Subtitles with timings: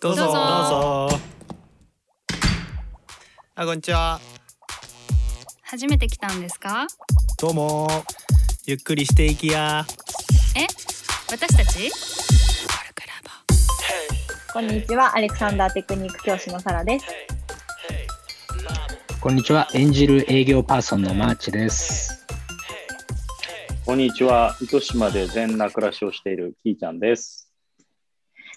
[0.00, 1.18] どうぞどうぞどうぞ
[3.56, 4.18] あこんにちは
[5.64, 6.86] 初めて来たんですか？
[7.38, 7.86] どうも
[8.64, 9.84] ゆっくりしていきや
[10.56, 10.66] え？
[11.30, 11.90] 私たち？
[14.50, 17.06] こんにちは、アレクサンダーテクニック教師のサラです。
[19.20, 19.68] こんにちは。
[19.74, 22.24] 演じる営業パーソンのマーチです。
[23.84, 24.56] こんにちは。
[24.62, 27.45] 糸島で禅な暮らしをしているキーちゃんです。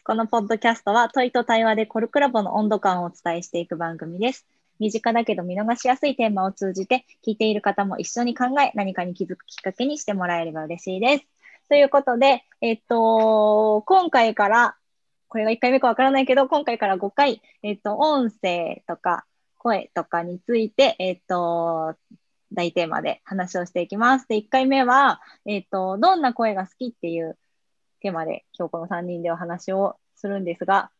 [0.09, 4.47] このポッドキャストは問いと対話でコルクラボの温度感をお伝えしていく番組です。
[4.79, 11.25] 身近だけど見逃しやすいテーマを通じて聞いている方も一緒に考え何かに気づくきっかけにしてもらえれば嬉しいです。
[11.69, 14.77] ということで、えっと、今回から、
[15.27, 19.25] これが1回目かわからないけど、今回から5回、えっと、音声とか
[19.59, 21.93] 声とかについて、えっと、
[22.51, 24.27] 大テーマで話をしていきます。
[24.27, 27.37] で、1回目は、えっと、どんな声が好きっていう
[27.99, 30.91] テーマで今日この3人でお話をするんですが、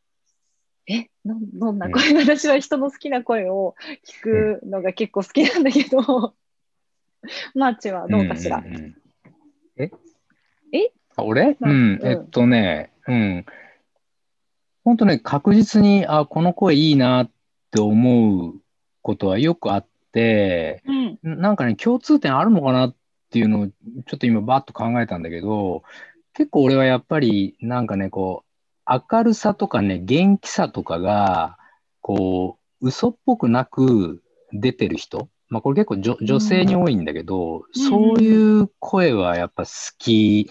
[0.88, 3.76] え、どどんな声、私は人の好きな声を
[4.08, 6.34] 聞くのが結構好きなんだけど、
[7.54, 8.62] マーチはどうかしら？
[8.62, 8.96] んんうん
[9.78, 9.92] え？
[10.72, 10.92] え？
[11.16, 11.58] あ俺？
[11.60, 12.08] なうん、うん。
[12.08, 13.46] えっとね、うん。
[14.84, 17.32] 本当ね、確実に、あ、この声いいなっ
[17.72, 18.56] て思う
[19.02, 21.20] ことはよくあって、うん。
[21.40, 22.96] なんかね、共通点あるのかなっ
[23.30, 25.84] ていうのを、ちょっと今バッと考えたんだけど、
[26.40, 28.46] 結構俺はやっぱり、なんかね、こ
[28.88, 31.58] う、明るさとかね、元気さとかが、
[32.00, 34.24] こう、嘘っぽくなく
[34.54, 40.50] 出てる人、まあこれ結構女女性に多いんだけど、そういう声はやっぱ好き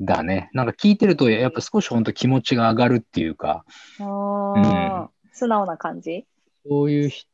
[0.00, 0.48] だね。
[0.54, 3.66] なんか聞いてると、やっぱ少し本当気持ちが上がるっていうか、
[4.00, 5.08] あー。
[5.34, 6.24] 素直な感じ？
[6.66, 7.26] そういうひ、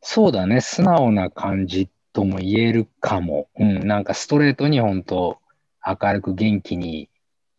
[0.00, 3.48] そうだね、素直な感じとも言えるかも。
[3.58, 5.38] うん、なんかストレートに本当
[5.86, 7.10] 明るく元気に、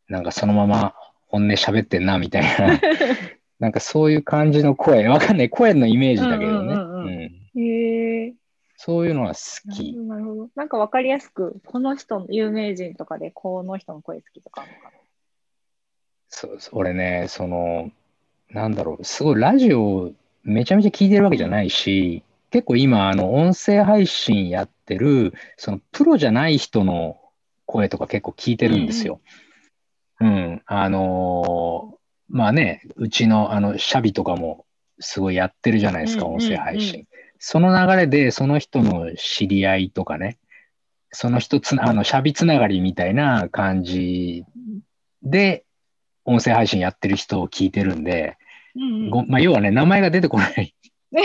[0.08, 0.96] なんかそのまま
[1.28, 2.80] 本音喋ってんな、みたいな。
[3.60, 5.50] なんかそういう感じの声、わかんない。
[5.50, 6.74] 声のイメージだけどね。
[6.74, 8.34] うんうんうんうんうんへえ。
[8.78, 10.50] そういうのは好きなるほど。
[10.56, 14.92] なんかわかりやすく、この人、有名人とかで、この人の声好きとかあるのか
[16.28, 17.92] そうそう俺ね、その、
[18.50, 20.12] なんだろう、すごいラジオ
[20.44, 27.18] めちゃめちゃ聞いてるわけじゃないし、結構今、あの、音声配信やってる、その、プロじゃない人の
[27.66, 29.22] 声とか結構聞いてるんですよ。
[30.22, 31.96] うん、あのー
[32.30, 34.66] まあね、うちの、あの、シャビとかも
[35.00, 37.06] すごいやってるじゃないですか、うんうん音声配信。
[37.38, 40.38] その流れで、その人の知り合いとかね、
[41.12, 44.44] その人つな、あの、シャビつながりみたいな感じ
[45.22, 45.64] で、
[46.26, 48.38] 音声配信やってる人を聞いてるんで、
[48.76, 48.86] な。
[48.86, 50.76] うんうんごまあ、要はね、名前が出てこない。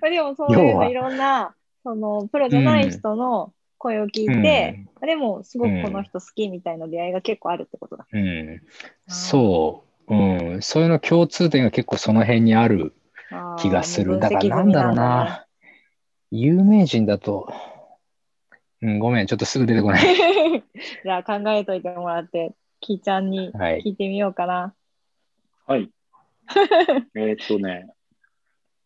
[0.00, 1.54] まあでもそういういろんな、
[1.84, 8.06] そのプロじゃない人の声を聞いて、でもすごくこの人好きみたいな出会いが結構あるってことだ。
[8.12, 8.20] うん。
[8.20, 8.60] うん。
[9.08, 10.14] そう。
[10.14, 10.62] うん。
[10.62, 12.94] そういうの共通点が結構その辺にある
[13.58, 14.20] 気がする。
[14.20, 15.46] だからなんだろうな。
[16.30, 17.52] 有名人だと、
[18.80, 20.04] うん、ごめん、ちょっとすぐ出てこない。
[21.04, 24.74] じゃあ考えといてもらって、キーちゃんにはい聞いてみようかな。
[25.66, 25.90] はい。
[27.16, 27.88] えーっとね、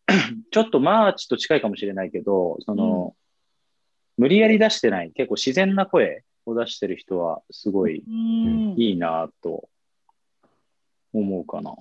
[0.50, 3.14] ちょっとマーチと近いかもしれないけど、その、
[4.16, 8.74] 無理やり出してない、結構自然な声を出してる人はすごいうん。
[8.76, 9.68] いいなと
[11.12, 11.74] 思うかな。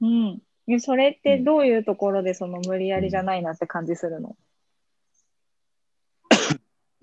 [0.00, 0.42] うん。
[0.66, 4.36] えそれってどういうところでその無理やりじゃないなって感じするの、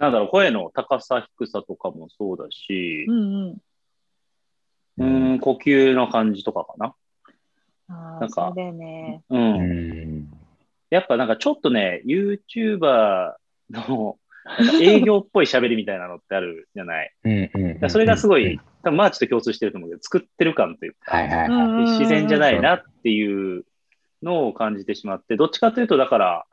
[0.01, 3.61] なんだろう、声の高さ、低さとかもそうだしう、ん
[4.97, 5.11] うん。
[5.31, 6.95] うーん、呼吸の感じとかかな。
[7.87, 9.21] ああ、なんかそうだよね。
[9.29, 9.35] う。
[9.35, 10.31] うんん。
[10.89, 13.35] やっぱなんかちょっとね、YouTuber
[13.69, 14.17] の
[14.81, 17.11] 営業っぽい喋りみたいなのってあるじゃない？
[17.23, 21.47] うんうんだからそれがすごいうん、多分マーチと共通してると思うけど、作ってる感というか、はいはいはい。
[21.49, 23.65] うん自然じゃないなっていう
[24.23, 26.45] のを感じてしまって、どっちかというと、だから、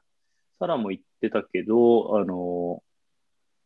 [0.59, 2.83] サラも言ってたけど、あの、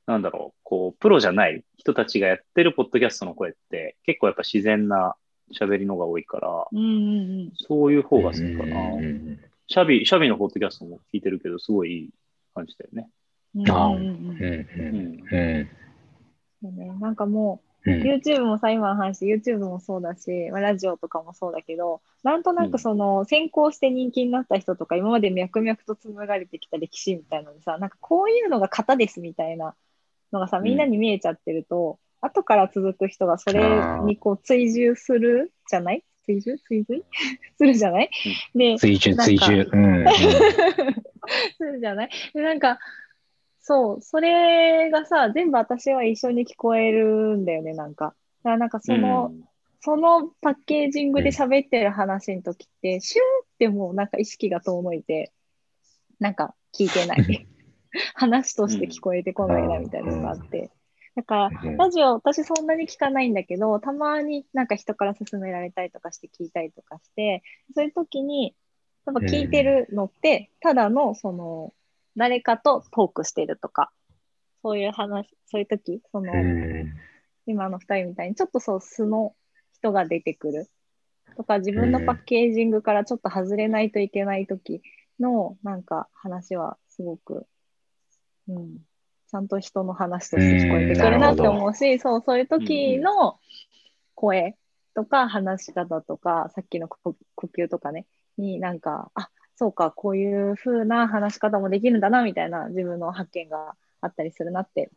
[0.06, 5.14] なんだろう、こう、プロじゃない人たちがやってるポッドキャストの声って、結構やっぱ自然な
[5.58, 6.82] 喋りのが多いから、うんう
[7.44, 8.76] んそういう方が好きかな。
[9.68, 12.10] シャビ、シャビのポッドキャストも聞いてるけど、すごいいい
[12.54, 13.08] 感じだよね。
[13.54, 13.70] うん。
[13.70, 14.02] あうんうん。
[14.02, 14.40] うんうん
[14.78, 15.58] うんうん。
[15.58, 15.68] うん。
[16.62, 18.02] そうね、なんかもう、うん。
[18.02, 29.74] YouTube もさ、今の話、YouTube もそうだし、まあ、ラジオとかもそうだけど、なんとなくその、先行して人気になった人とか、今まで脈々と紡がれてきた歴史みたいなのでさ、なんかこういうのが型ですみたいな
[30.32, 33.60] のがさ、みんなに見えちゃってると、後から続く人がそれ
[34.04, 36.04] にこう追従するじゃない？
[36.24, 36.56] 追従？
[36.68, 37.02] 追随？
[37.58, 38.10] するじゃない、
[38.54, 39.70] で、追従、なんか追従。
[39.72, 40.12] うんうん。
[41.58, 42.10] するじゃない？
[42.32, 42.78] でなんか、
[43.62, 48.06] そう、それがさ、全部私は一緒に聞こえるんだよね、なんか。
[48.06, 49.32] だからなんかその、
[49.80, 55.32] そのパッケージングで喋ってる話の時って、シュンってもうなんか意識が遠のいて、
[56.18, 57.48] なんか聞いてない。
[58.14, 60.70] 話として聞こえてこないなみたいなのがあって。
[61.14, 67.42] だから、うんラジオ私そんなに聞かないんだけど、たまになんか人から勧められたりとかして聞いたりとかして、
[67.74, 68.56] そういう時に、
[69.04, 71.74] やっぱ聞いてるのって、ただのその、
[72.16, 73.92] 誰かとトークしてるとか、
[74.62, 76.92] そういう話、そういう時、その、うん。
[77.46, 79.34] 今の二人みたいにちょっとそう素の
[79.72, 80.70] 人が出てくる。
[81.36, 84.82] とか自分のパッケージングからちょっと外れないといけない時
[85.18, 87.46] のなんか話はすごく、
[88.48, 93.38] うん、ちゃんと人の話として聞こえてくるなって思うし、そう、そういう時の
[94.14, 94.56] 声
[94.94, 98.06] とか話し方とか、さっきの呼呼吸とかね、
[98.36, 99.30] になんか、あ、
[99.62, 104.90] そうか、こういう風な話し方もできるんだなみたいな自分の発見があったりするなって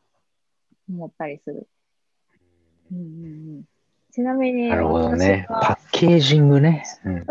[0.89, 1.67] 思ったりする。
[2.91, 3.07] うんうんう
[3.59, 3.63] ん、
[4.11, 5.45] ちなみに、なるほどね。
[5.47, 6.83] パッケージングね。
[7.05, 7.25] うん。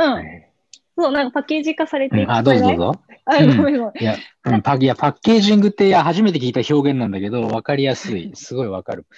[0.97, 3.01] そう、なんかパッケージ化されてうんあ、どうぞどうぞ。
[3.25, 4.01] あ、うんごめんごめん。
[4.01, 8.31] いや、うんパいやパッケージングって初めて聞いた表現なんだけど、わかりやすい。
[8.35, 9.09] すごいわかる。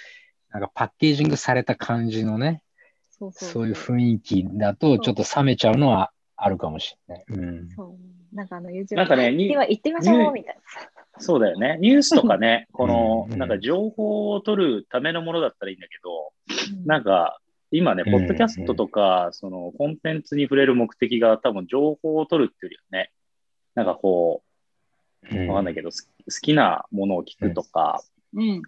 [0.49, 2.63] なんかパッケージングされた感じのね、
[3.11, 7.25] そうそうそういう雰囲気だと、ちょっと冷めちゃうのはあるかもしれない。
[7.27, 7.69] うん。
[7.69, 10.61] そうなんかあの YouTube なんかねにでは行ってみましょうみたいな。
[11.19, 11.77] そうだよね。
[11.81, 16.31] ニュースとかね、 このう、んなんか情報を取るためのものだったらいいんだけど、
[16.79, 17.39] うんなんか、
[17.71, 23.11] 今ね、うんポッドキャストとか、そのコンテンツに触れる目的が多分情報を取るっていうよりはね、
[23.73, 24.43] なんかこ
[25.31, 28.01] う、わかんないけど、す好きなものを聞くとか、
[28.33, 28.61] うん。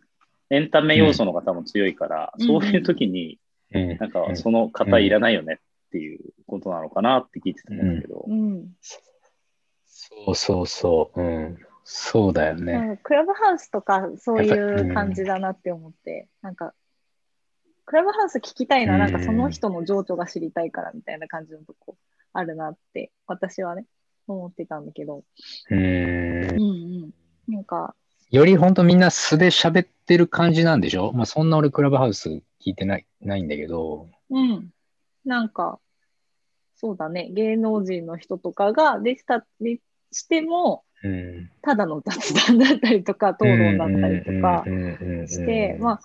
[0.49, 3.37] エンタメ要素の方も強いから、うんそういう時に、
[3.71, 8.69] うんなんかその方いらないよねっていうことなのかなって聞いてたんだけど、うん。
[9.85, 11.21] そうそうそう。
[11.21, 11.57] うん。
[11.83, 12.99] そうだよね。
[13.01, 14.51] クラブハウスとかそうい
[14.91, 16.75] う感じだなって思って、なんか、
[17.85, 21.97] クラブハウス聞きたいのは、なんかその人の情緒が知りたいからみたいな感じのとこ
[22.33, 23.87] あるなって、私はね、
[24.27, 25.23] 思ってたんだけど。
[25.71, 25.81] うんう。
[25.81, 27.11] んうん。
[27.47, 27.95] なんか、
[28.29, 34.07] より本当みんな素で喋ってる感じなんでしょまあそんな俺クラブハウス聞いてないないんだけど。
[34.29, 34.69] うん。
[35.29, 35.79] なんか、
[36.75, 39.79] そうだね、芸能人の人とかがでしたり
[40.11, 41.49] しても、うん。
[41.61, 44.65] ただの雑談だったりとか、討論だったりとか
[45.27, 45.99] ししてまあ、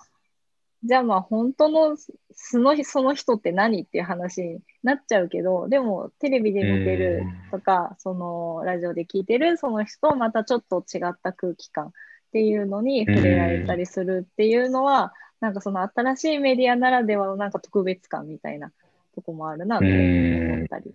[0.83, 11.91] じゃあまあ本当のそのその人って何っていう話になっちゃうけど、でもテレビで見てるとか、そのラジオで聞いてるその人とまたちょっと違った空気感っ
[12.31, 18.71] ていうのに触れられたりするっていうのは、なんかその新しいメディアならではのなんか特別感みたいな
[19.15, 20.93] とこもあるなって思ったり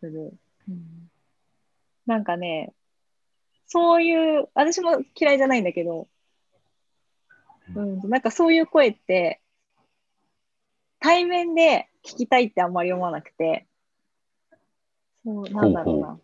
[0.00, 0.32] する。
[0.68, 1.10] うん
[2.06, 2.72] なんかね、
[3.66, 6.08] そういう、私も嫌いじゃないんだけど、
[7.74, 9.40] うん、なんかそういう声って、
[11.00, 13.66] 対面で聞きたいってあんまり思わなくて、
[15.24, 16.06] そう、なんだろうな。
[16.08, 16.20] ほう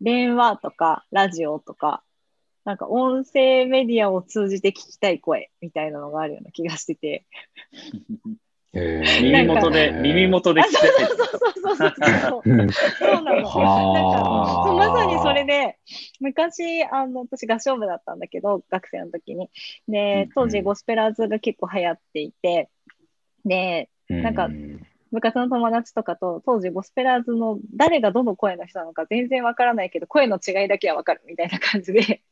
[0.00, 2.02] 電話とか、ラジオとか、
[2.64, 7.26] なんか音声メディアを通じて聞きたい声みたいなのがあるような気がしてて。
[8.74, 12.50] 耳元で、耳元であ、聞そうきそうそうそうそうそう。
[12.50, 13.32] うんそうなの。
[13.32, 15.78] なんかはあそうまさにそれで、
[16.20, 19.50] 昔、あの、私合唱部だったんだけど、学生の時に。
[19.88, 22.70] で、当時ゴスペラーズが結構流行っていて、
[23.44, 24.48] で、なんか
[25.12, 32.00] 部活の友達とかと、当時ゴスペラーズの誰がどの声の人なのか全然わからないけど、声の違いだけはわかるみたいな感じで。
[32.00, 32.22] で、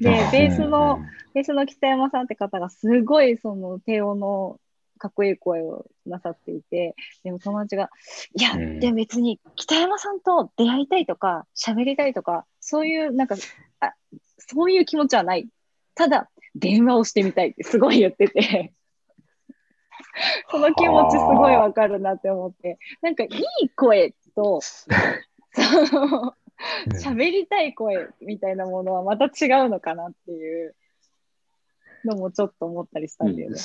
[0.00, 1.00] ベースの、
[1.32, 4.60] ベースの北山さんって方がすごいその低音の
[5.04, 6.94] かっこいい声をなさっていて、
[7.24, 7.90] でも友達が、
[8.34, 8.80] いや、うん。
[8.80, 13.36] でも別に北山さんと出会いたいとか、喋りたいとか、そういう、なんか、
[13.80, 13.92] あ
[14.38, 15.46] そういう気持ちはない。
[15.94, 18.72] ただ、電話をしてみたいってすごい言ってて、
[20.50, 23.28] その気持ちすごいわかるなって思って、なんかい
[23.60, 24.80] い声と、 そ
[25.98, 26.34] の、
[26.94, 30.74] 喋りたい声みたいなものはまた違うのかなっていう
[32.06, 33.58] のもちょっと思ったりしたんだよね。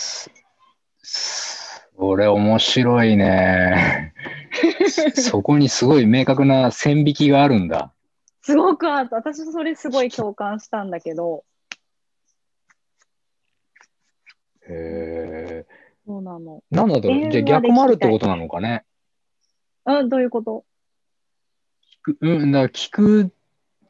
[1.02, 4.14] それ面白いね。
[5.16, 7.94] そこにすごい明確な線引きがあるんだ。
[8.42, 9.18] すごくあった。
[9.18, 11.44] 私それすごい共感したんだけど、
[14.68, 15.66] へ
[16.06, 16.64] そうなの。
[16.72, 18.86] ーなんだろうじゃあ逆もあるってことなのかね。
[19.86, 20.66] うん、どういうこと？
[22.22, 23.32] うん、だから聞く、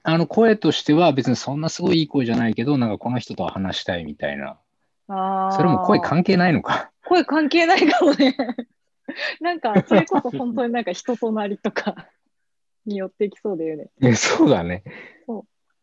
[0.04, 4.60] あの声としては別にそんなすごいいい声じゃないけど、なんかこの人とは話したいみたいな。
[5.08, 6.92] あーそれも声関係ないのか。
[7.10, 8.36] 声関係ないかもね。
[9.42, 12.10] なんか、それこそ本当になんか人となりとか
[12.86, 13.90] によってきそうだよね。
[14.02, 14.84] いやそうだね。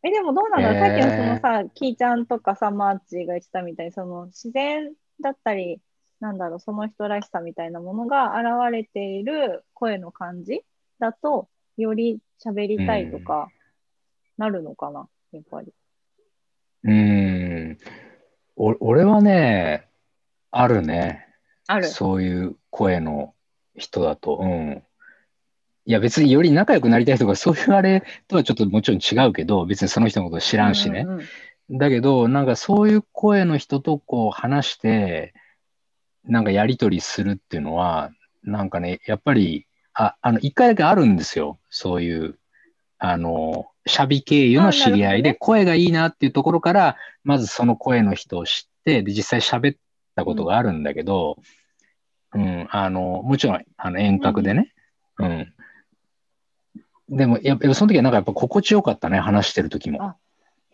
[0.02, 5.80] え、でもどうなんだろう、えーさっきのそのさ、キーちゃんとかさ、マーチが言ってたみたいに、その自然だったり、
[6.20, 10.62] なんだろう、その人らしさみたいなものが現れている声の感じ
[11.00, 13.50] だと、より喋りたいとか、
[14.38, 15.72] なるのかな、やっぱり。
[16.84, 17.78] うーん。
[18.56, 19.88] お俺はね、
[20.58, 21.26] あるね。
[21.66, 21.86] ある。
[21.86, 23.34] そういう声の
[23.76, 24.38] 人だと。
[24.40, 24.82] うん。
[25.84, 31.00] いや、別により仲良くなりたいとか、 そういうあれとはちょっともちろん違うけど、別にその人のこと知らんしね。
[31.00, 31.24] うんうんうん
[31.70, 35.34] だけど、なんかそういう声の人とこう話して、
[36.24, 38.10] なんかやりとりするっていうのは、
[38.42, 41.58] なんかね、やっぱり、あ、あの、一回だけあるんですよ。
[41.70, 42.38] そういう、
[42.98, 49.76] あの、シャビ経由の知り合いで、声がいいなっていうところから、まずその声の人を知って、で、実際喋っ
[50.16, 51.38] たことがあるんだけど、
[52.34, 54.74] うん、あの、もちろん、あの、遠隔でね。
[55.18, 55.52] うん。
[57.08, 60.02] でも、やっぱ、その時はなんかやっぱ心地よかったね、話してる時も。
[60.02, 60.16] あ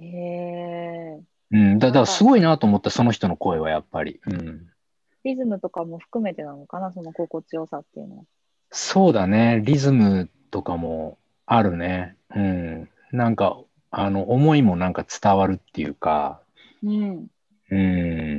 [0.01, 1.21] へえ。
[1.51, 4.21] うん、だだからすごいなと思った、その人の声はやっぱり。
[4.27, 4.67] うん、
[5.25, 8.25] リズムとかも含めてなのかな、その心地よさっていうのは。
[8.71, 12.17] そうだね、リズムとかもあるね。
[12.35, 13.59] うん、なんか、
[13.91, 16.41] あの、思いもなんか伝わるっていうか、
[16.83, 17.27] うん。
[17.71, 18.32] うん。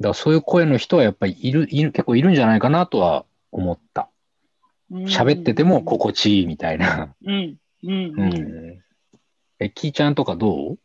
[0.00, 4.08] だからそういう声の人はやっぱりいる、いる、結構いるんじゃないかなとは思った。
[4.90, 7.14] 喋ってても心地いいみたいな。
[7.24, 7.56] うん。
[7.82, 7.90] うん。
[7.90, 8.28] ううん。
[8.74, 8.84] ん。
[9.58, 10.78] え、キーちゃんとかどう？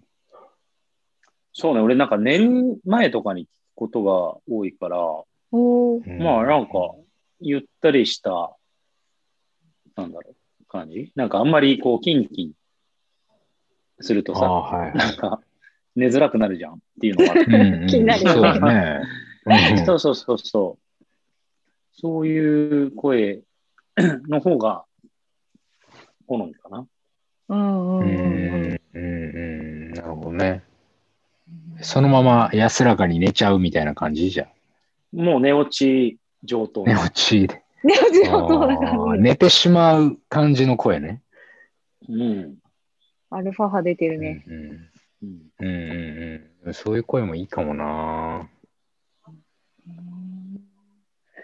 [1.54, 6.72] そうね、俺なんか寝る前とかに聞くことが多いから、まあなんか、
[7.40, 8.58] ゆったりした、
[9.96, 10.36] なんだろう、
[10.68, 11.12] 感じ？
[11.16, 12.54] なんかあんまりこう、キンキン
[14.02, 14.98] するとさ、はい。
[14.98, 15.40] なんか、
[15.96, 17.34] 寝づらくなるじゃんっていうのが。
[17.34, 19.02] うんうん 気になるよねそうだね。
[19.46, 21.06] うんそうそうそうそう。
[21.92, 23.42] そういう声
[24.28, 24.86] の方が
[26.28, 26.88] 好みかな。
[27.50, 28.70] うんうんううんうん。
[28.70, 29.40] んうんう
[29.90, 30.64] ん、なるほどね。
[31.82, 34.48] そのまま安らかに寝ちゃうみたいな感じじゃ
[35.14, 35.20] ん。
[35.20, 36.84] もう寝落ち上等。
[36.86, 37.64] 寝落ちで。
[37.84, 39.20] ね、うちのそうだからね。
[39.20, 41.22] 寝てしまう感じの声ね。
[42.08, 42.56] うん。
[43.30, 44.44] アルファ波出てるね。
[44.48, 44.90] うん
[45.24, 46.74] うんうんうん。
[46.74, 48.50] そういう声もいいかもな。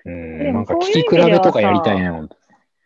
[0.05, 2.35] うん、でもなんか聞そういうき比べとかやりたいね、ほんと。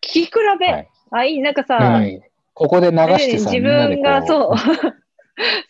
[0.01, 2.21] 聞き比べ、はいあ、いい、なんかさ、うん
[2.55, 4.55] ここで流してさ、ね自分がそう、 好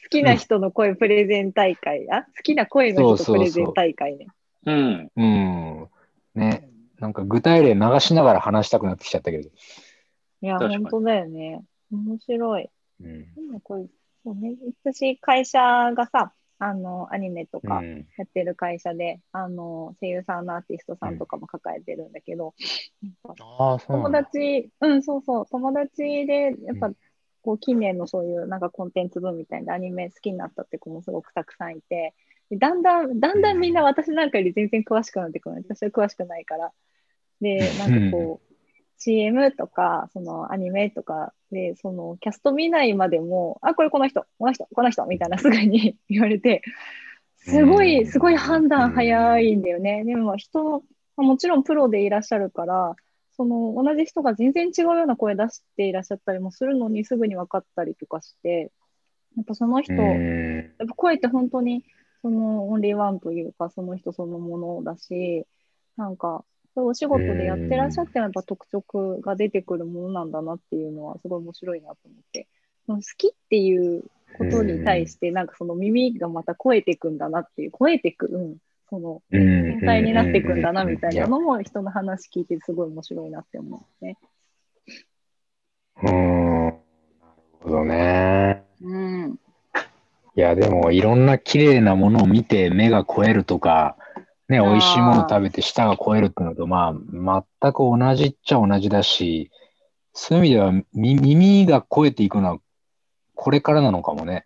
[0.09, 4.27] きな人の声プレゼン大会、あ好きな声の人プレゼン大会ね。
[4.65, 5.11] うん。
[5.15, 5.87] うん。
[6.35, 6.69] ね。
[6.99, 9.49] なんか具体例流しながら話したくなってきちゃったけど。
[10.41, 11.61] いや、本当だよね。
[11.91, 12.69] 面白い。
[13.01, 13.27] うん。
[13.37, 13.85] 今これ
[14.23, 15.59] そうね、私、会社
[15.95, 22.53] がさ、あの、アニメとかうんやってる会社で、あの、声優さんのアーティストさんとかも抱えてるんだけど、
[23.87, 24.11] 友。
[24.11, 26.95] 達、うん、そうそう、友達で、やっぱう、
[27.41, 32.13] こう、近年のそういうなんかコンテンツ分みたいなアニメ好きになったって子もすごくたくさんいて、
[32.49, 35.55] でだんだん、だんだんみんな私なんかより全然詳しくなってくる。
[35.67, 36.71] 私は詳しくないから。
[37.41, 38.52] で、なんかこう、
[39.03, 46.61] CM とか、そのアニメとかで、そのキャスト見ないまでも、あ、これこの人、この人、この人、みたいなすぐに 言われて、
[47.35, 50.03] すごうい、んすごい判断早いんだよね。
[50.05, 50.83] でも人
[51.17, 52.95] もちろんプロでいらっしゃるから、
[53.35, 58.71] その同じ人が全然違うような声出していらっしゃったりもするのにすぐに分かったりとかして、
[59.35, 61.83] やっぱその人、うんやっぱ声って本当に
[62.21, 65.45] そのオンリーワンというか、その人そのものだし、
[65.97, 72.47] なんか、お仕事でやってらっしゃってもやっぱ特色が出てくるものなんだなっていうのはすごい面白いなと思って、
[72.87, 74.03] 好きっていう
[74.37, 78.57] ことに対して、なんかその耳がまた超えていくんだなっていう、超えていく、うん、
[78.89, 84.17] その天天才になっていくんだなみたいなのも人の話聞いてすごい面白いなって思うね。
[86.01, 86.65] うん。
[86.65, 86.75] なる
[87.61, 88.63] ほどね。
[88.81, 89.39] うん。
[90.35, 93.95] いや、でも、いろんな綺麗なものを見て目が肥えるとか、
[94.49, 99.51] ね、美味しいもの食べて舌が肥えるっていうのと、まあ、全く同じっちゃ同じだし、
[100.13, 102.59] そういう意味では、み耳が肥えていくのは、
[103.35, 104.45] これからなのかもね。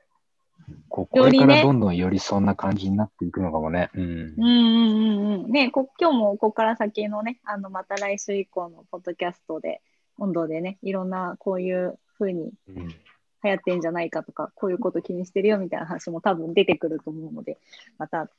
[0.90, 3.90] こうこれからどんどんよりそんな感じになっていくのかもね。
[3.94, 5.52] うんうんうんうんうん。
[5.52, 9.82] ねこ今日もここから先のね、あの、また来週以降のポッドキャストで、
[10.18, 12.96] 温度でね、いろんなこういう風にうん
[13.44, 17.58] 流行ってんじゃないかとか、こういうこと気にしてるよみたいな話も多分出てくると思うので、
[17.98, 18.30] また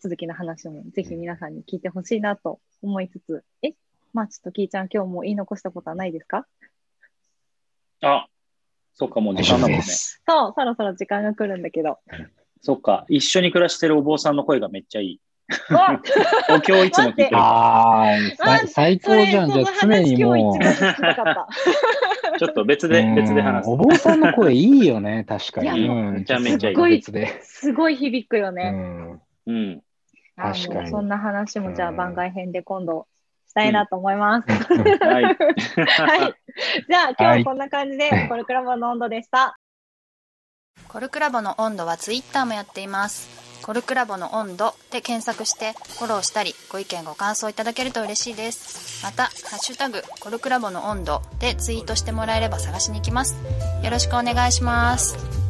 [0.00, 3.72] 続きの話もぜひ皆さんに聞いてほしいなと思いつつ、え、
[4.12, 6.46] まあちょっとキーちゃん今日も言い残したことはないですか？
[8.02, 8.26] あ、
[8.94, 9.82] そっか、もう時間だもんね。
[9.82, 11.98] そう、そろそろ時間が来るんだけど。
[12.62, 15.20] そっか、一緒に暮らしてるお坊さんの声がめっちゃいい。
[15.70, 16.00] わ
[16.50, 18.18] お経いつも聞いてるかああ、
[18.66, 19.50] 最高じゃん。
[19.52, 20.58] じゃあ常にもう。
[22.38, 23.74] ちょっと別で、別で話すうん。
[23.74, 25.88] お坊さんの声いいよね、確かに。
[25.88, 27.02] めちゃめちゃいい。
[27.42, 28.70] すごい響くようね。
[28.70, 29.82] んうん。
[30.36, 30.90] あ確かに。
[30.90, 33.06] そんな話もじゃあうん番外編で今度
[33.48, 34.48] したいなと思います。
[35.04, 35.24] はい。
[35.24, 36.34] はい。
[36.88, 39.58] じゃあ今日ははいこんな感じで、コルクラボの温度でした。
[40.88, 43.46] コルクラボの温度はツイッターもやっています。
[43.62, 49.04] コルクラボの温度で検索してフォローしたりご意見ご感想いただけると嬉しいです。
[49.04, 53.36] また「ハッシュタグコルクラボの温度」でツイートしてもらえれば探しに行きます。
[53.82, 55.45] よろしくお願いします